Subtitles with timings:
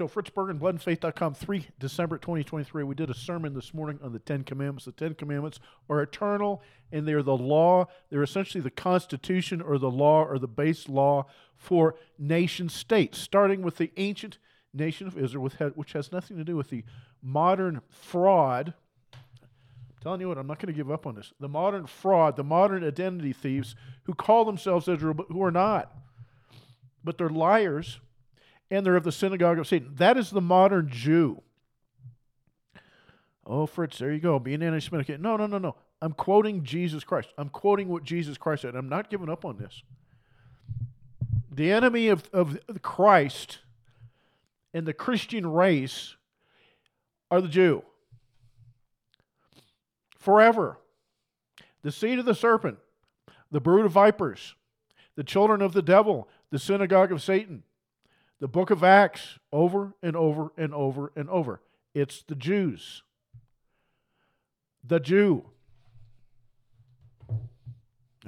[0.00, 2.84] Show, Fritz Berggren, bloodandfaith.com, 3 December 2023.
[2.84, 4.86] We did a sermon this morning on the Ten Commandments.
[4.86, 7.86] The Ten Commandments are eternal, and they're the law.
[8.08, 13.60] They're essentially the constitution or the law or the base law for nation states, starting
[13.60, 14.38] with the ancient
[14.72, 16.82] nation of Israel, which has nothing to do with the
[17.20, 18.72] modern fraud.
[20.00, 21.34] Telling you what, I'm not going to give up on this.
[21.40, 25.94] The modern fraud, the modern identity thieves who call themselves Israel, but who are not.
[27.04, 28.00] But they're liars
[28.70, 29.94] and they're of the synagogue of Satan.
[29.96, 31.42] That is the modern Jew.
[33.44, 35.20] Oh, Fritz, there you go, being anti Semitic.
[35.20, 35.74] No, no, no, no.
[36.00, 37.30] I'm quoting Jesus Christ.
[37.36, 38.74] I'm quoting what Jesus Christ said.
[38.74, 39.82] I'm not giving up on this.
[41.50, 43.58] The enemy of, of Christ
[44.72, 46.14] and the Christian race
[47.30, 47.82] are the Jew.
[50.16, 50.78] Forever.
[51.82, 52.78] The seed of the serpent,
[53.50, 54.54] the brood of vipers,
[55.16, 57.62] the children of the devil, the synagogue of Satan
[58.40, 61.60] the book of Acts over and over and over and over.
[61.94, 63.02] It's the Jews.
[64.82, 65.44] The Jew.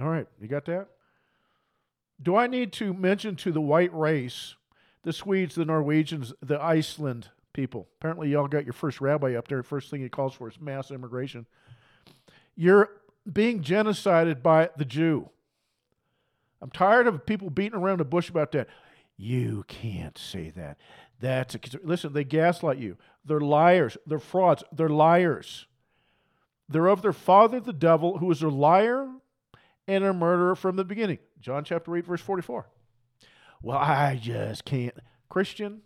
[0.00, 0.88] All right, you got that?
[2.22, 4.54] Do I need to mention to the white race,
[5.02, 7.88] the Swedes, the Norwegians, the Iceland people?
[7.98, 9.62] Apparently, y'all got your first rabbi up there.
[9.62, 11.46] First thing he calls for is mass immigration.
[12.54, 12.90] You're
[13.30, 15.28] being genocided by the Jew.
[16.60, 18.68] I'm tired of people beating around the bush about that.
[19.22, 20.78] You can't say that.
[21.20, 22.96] That's a, listen, they gaslight you.
[23.24, 23.96] They're liars.
[24.04, 24.64] They're frauds.
[24.72, 25.68] They're liars.
[26.68, 29.08] They're of their father, the devil, who is a liar
[29.86, 31.20] and a murderer from the beginning.
[31.40, 32.66] John chapter 8, verse 44.
[33.62, 34.94] Well, I just can't.
[35.28, 35.82] Christian,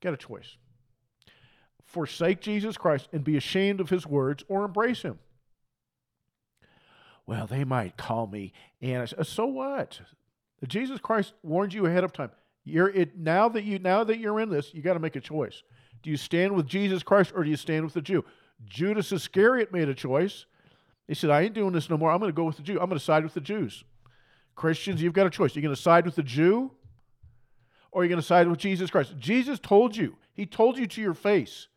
[0.00, 0.56] got a choice.
[1.84, 5.18] Forsake Jesus Christ and be ashamed of his words or embrace him.
[7.26, 10.00] Well, they might call me and uh, so what?
[10.66, 12.30] Jesus Christ warned you ahead of time.
[12.64, 15.20] You're it now that you now that you're in this, you got to make a
[15.20, 15.62] choice.
[16.02, 18.24] Do you stand with Jesus Christ or do you stand with the Jew?
[18.64, 20.46] Judas Iscariot made a choice.
[21.06, 22.10] He said, I ain't doing this no more.
[22.10, 22.74] I'm going to go with the Jew.
[22.74, 23.84] I'm going to side with the Jews.
[24.54, 25.54] Christians, you've got a choice.
[25.54, 26.72] You're going to side with the Jew
[27.90, 29.14] or you're going to side with Jesus Christ.
[29.18, 31.68] Jesus told you, He told you to your face,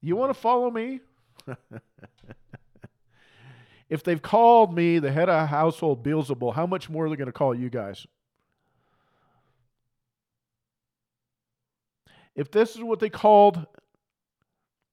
[0.00, 1.00] You want to follow me?
[3.88, 7.26] if they've called me the head of household Beelzebul, how much more are they going
[7.26, 8.06] to call you guys?
[12.36, 13.66] If this is what they called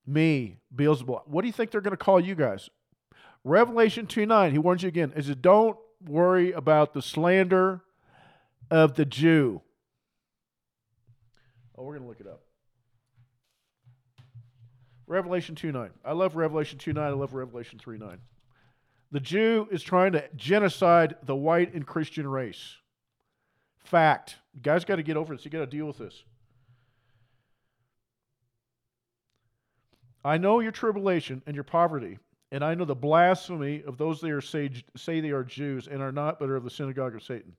[0.08, 2.70] me, Beelzebub, what do you think they're going to call you guys?
[3.44, 7.82] Revelation 2 9, he warns you again, is it don't worry about the slander
[8.72, 9.62] of the Jew.
[11.78, 12.42] Oh, we're going to look it up.
[15.06, 15.90] Revelation 2 9.
[16.06, 17.04] I love Revelation 2 9.
[17.04, 18.20] I love Revelation 3 9.
[19.12, 22.78] The Jew is trying to genocide the white and Christian race.
[23.84, 24.38] Fact.
[24.56, 25.44] You guys got to get over this.
[25.44, 26.24] You got to deal with this.
[30.24, 32.18] I know your tribulation and your poverty,
[32.52, 36.02] and I know the blasphemy of those that are say, say they are Jews and
[36.02, 37.54] are not, but are of the synagogue of Satan.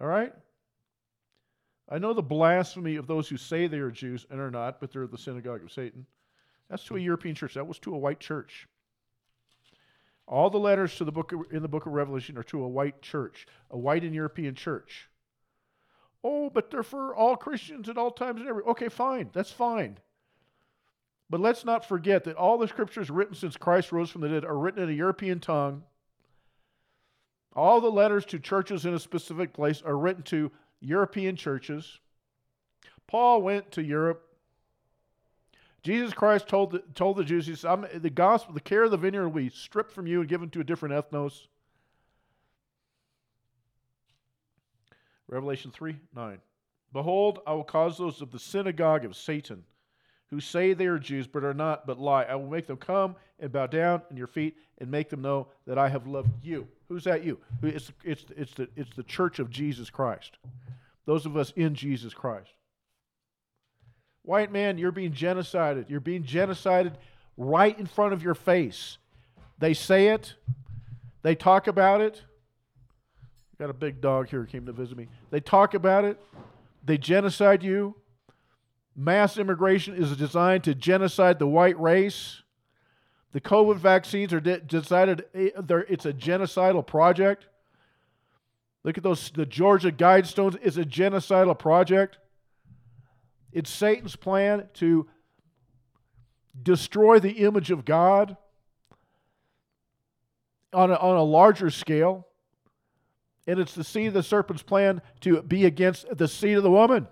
[0.00, 0.32] All right?
[1.88, 4.92] I know the blasphemy of those who say they are Jews and are not, but
[4.92, 6.06] they're of the synagogue of Satan.
[6.70, 7.54] That's to a European church.
[7.54, 8.66] That was to a white church.
[10.26, 12.68] All the letters to the book of, in the book of Revelation are to a
[12.68, 15.10] white church, a white and European church.
[16.24, 18.62] Oh, but they're for all Christians at all times and every.
[18.62, 19.28] Okay, fine.
[19.34, 19.98] That's fine.
[21.32, 24.44] But let's not forget that all the scriptures written since Christ rose from the dead
[24.44, 25.82] are written in a European tongue.
[27.54, 32.00] All the letters to churches in a specific place are written to European churches.
[33.06, 34.28] Paul went to Europe.
[35.82, 38.98] Jesus Christ told the, told the Jews, He said, The gospel, the care of the
[38.98, 41.46] vineyard will be stripped from you and given to a different ethnos.
[45.28, 46.38] Revelation 3 9.
[46.92, 49.64] Behold, I will cause those of the synagogue of Satan
[50.32, 52.22] who say they are Jews but are not, but lie.
[52.22, 55.48] I will make them come and bow down in your feet and make them know
[55.66, 56.66] that I have loved you.
[56.88, 57.38] Who's that you?
[57.62, 60.38] It's, it's, it's, the, it's the church of Jesus Christ.
[61.04, 62.48] Those of us in Jesus Christ.
[64.22, 65.90] White man, you're being genocided.
[65.90, 66.94] You're being genocided
[67.36, 68.96] right in front of your face.
[69.58, 70.32] They say it,
[71.20, 72.22] they talk about it.
[73.58, 75.08] Got a big dog here came to visit me.
[75.30, 76.18] They talk about it,
[76.82, 77.96] they genocide you,
[78.94, 82.42] Mass immigration is designed to genocide the white race.
[83.32, 85.50] The COVID vaccines are de- decided eh,
[85.88, 87.46] it's a genocidal project.
[88.84, 89.30] Look at those.
[89.30, 92.18] The Georgia Guidestones is a genocidal project.
[93.52, 95.08] It's Satan's plan to
[96.62, 98.36] destroy the image of God
[100.72, 102.26] on a, on a larger scale.
[103.46, 106.70] And it's the seed of the serpent's plan to be against the seed of the
[106.70, 107.08] woman.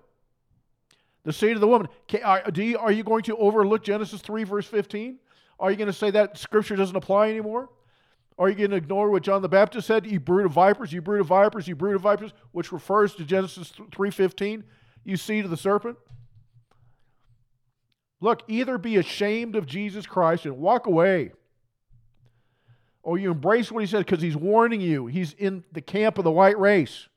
[1.24, 1.88] The seed of the woman.
[2.24, 5.18] Are, do you, are you going to overlook Genesis 3, verse 15?
[5.58, 7.68] Are you going to say that scripture doesn't apply anymore?
[8.38, 10.06] Are you going to ignore what John the Baptist said?
[10.06, 13.24] You brood of vipers, you brood of vipers, you brood of vipers, which refers to
[13.24, 14.64] Genesis 3:15,
[15.04, 15.98] you seed of the serpent?
[18.22, 21.32] Look, either be ashamed of Jesus Christ and walk away,
[23.02, 25.06] or you embrace what he said because he's warning you.
[25.06, 27.08] He's in the camp of the white race.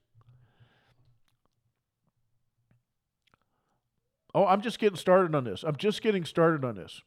[4.33, 5.63] Oh, I'm just getting started on this.
[5.63, 7.01] I'm just getting started on this.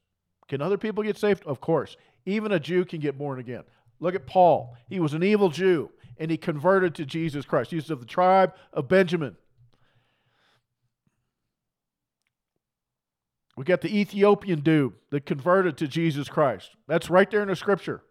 [0.49, 1.45] Can other people get saved?
[1.45, 1.97] Of course.
[2.25, 3.65] Even a Jew can get born again.
[3.99, 4.77] Look at Paul.
[4.89, 7.71] He was an evil Jew and he converted to Jesus Christ.
[7.71, 9.37] He was of the tribe of Benjamin.
[13.57, 16.77] We got the Ethiopian dude that converted to Jesus Christ.
[16.87, 18.03] That's right there in the scripture.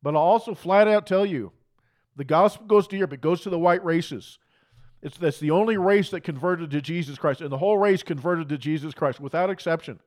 [0.00, 1.52] But I'll also flat out tell you
[2.16, 4.38] the gospel goes to Europe, it goes to the white races.
[5.04, 7.42] It's, that's the only race that converted to Jesus Christ.
[7.42, 10.00] And the whole race converted to Jesus Christ without exception.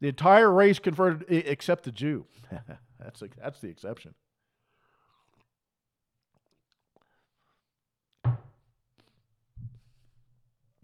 [0.00, 2.26] The entire race converted except the Jew.
[2.98, 4.14] that's, a, that's the exception.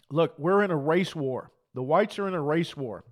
[0.08, 1.50] Look, we're in a race war.
[1.74, 3.02] The whites are in a race war.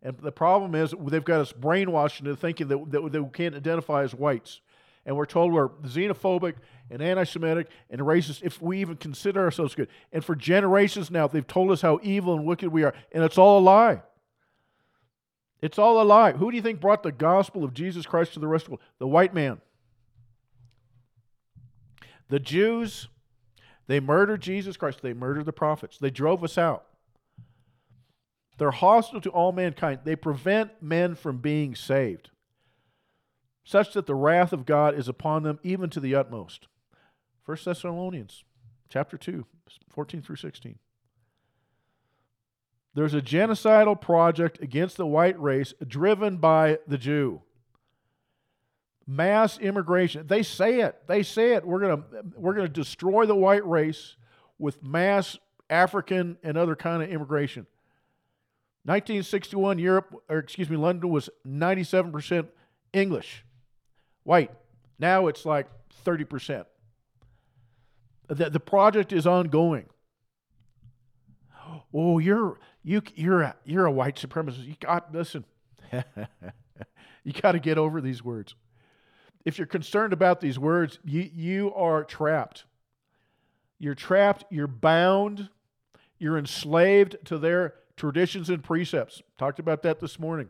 [0.00, 3.56] And the problem is they've got us brainwashed into thinking that, that, that we can't
[3.56, 4.60] identify as whites.
[5.06, 6.56] And we're told we're xenophobic
[6.90, 9.88] and anti Semitic and racist if we even consider ourselves good.
[10.12, 12.92] And for generations now, they've told us how evil and wicked we are.
[13.12, 14.02] And it's all a lie.
[15.62, 16.32] It's all a lie.
[16.32, 18.72] Who do you think brought the gospel of Jesus Christ to the rest of the
[18.72, 18.82] world?
[18.98, 19.60] The white man.
[22.28, 23.08] The Jews,
[23.86, 25.00] they murdered Jesus Christ.
[25.00, 25.98] They murdered the prophets.
[25.98, 26.84] They drove us out.
[28.58, 30.00] They're hostile to all mankind.
[30.04, 32.30] They prevent men from being saved,
[33.66, 36.68] such that the wrath of God is upon them even to the utmost.
[37.46, 38.44] 1 Thessalonians
[38.88, 39.44] chapter 2,
[39.90, 40.78] 14 through 16.
[42.94, 47.42] There's a genocidal project against the white race driven by the Jew.
[49.04, 50.28] Mass immigration.
[50.28, 51.02] They say it.
[51.08, 51.66] They say it.
[51.66, 52.04] We're going to
[52.36, 54.16] we're going to destroy the white race
[54.58, 55.36] with mass
[55.68, 57.66] African and other kind of immigration.
[58.84, 62.46] 1961 Europe or excuse me London was 97%
[62.92, 63.44] English.
[64.26, 64.50] White.
[64.98, 65.68] Now it's like
[66.04, 66.64] 30%.
[68.26, 69.86] The, the project is ongoing.
[71.94, 74.66] Oh, you're you you're a, you're a white supremacist.
[74.66, 75.44] You got listen.
[77.24, 78.56] you got to get over these words.
[79.44, 82.64] If you're concerned about these words, you you are trapped.
[83.78, 85.50] You're trapped, you're bound,
[86.18, 89.22] you're enslaved to their traditions and precepts.
[89.38, 90.48] Talked about that this morning.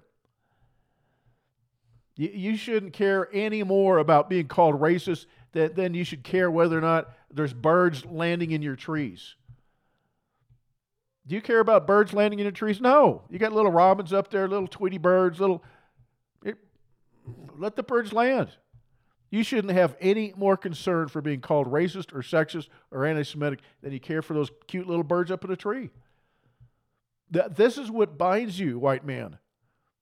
[2.16, 6.50] You, you shouldn't care any more about being called racist than, than you should care
[6.50, 9.36] whether or not there's birds landing in your trees.
[11.26, 12.80] Do you care about birds landing in your trees?
[12.80, 13.22] No.
[13.30, 15.62] You got little robins up there, little Tweety birds, little.
[16.44, 16.56] It,
[17.56, 18.50] let the birds land.
[19.30, 23.58] You shouldn't have any more concern for being called racist or sexist or anti Semitic
[23.82, 25.90] than you care for those cute little birds up in a tree.
[27.32, 29.38] That, this is what binds you, white man.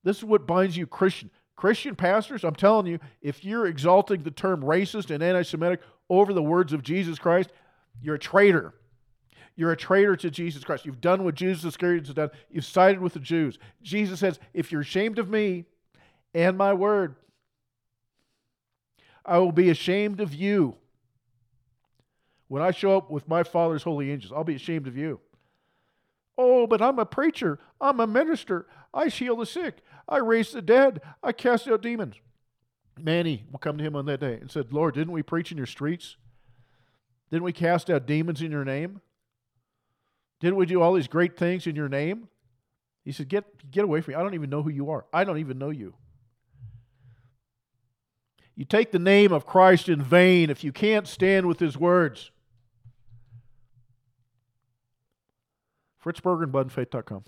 [0.03, 1.31] This is what binds you, Christian.
[1.57, 5.81] Christian pastors, I'm telling you, if you're exalting the term racist and anti Semitic
[6.11, 7.51] over the words of Jesus Christ,
[8.03, 8.75] you're a traitor.
[9.57, 10.85] You're a traitor to Jesus Christ.
[10.85, 12.31] You've done what Judas Iscariot has done.
[12.51, 13.59] You've sided with the Jews.
[13.83, 15.67] Jesus says, if you're ashamed of me
[16.35, 17.15] and my word,
[19.25, 20.77] I will be ashamed of you.
[22.49, 25.21] When I show up with my Father's holy angels, I'll be ashamed of you.
[26.37, 27.59] Oh, but I'm a preacher.
[27.81, 28.67] I'm a minister.
[28.93, 29.79] I heal the sick.
[30.09, 31.01] I raise the dead.
[31.23, 32.17] I cast out demons.
[32.99, 35.57] Manny will come to him on that day and said, Lord, didn't we preach in
[35.57, 36.17] your streets?
[37.31, 39.01] Didn't we cast out demons in your name?
[40.41, 42.29] Didn't we do all these great things in your name?
[43.05, 44.17] He said, Get, get away from me.
[44.17, 45.07] I don't even know who you are.
[45.13, 45.95] I don't even know you.
[48.57, 52.31] You take the name of Christ in vain if you can't stand with his words.
[56.05, 57.25] Fritz Berggren and BloodandFaith.com.